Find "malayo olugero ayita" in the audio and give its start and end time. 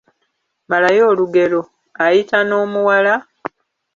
0.69-2.39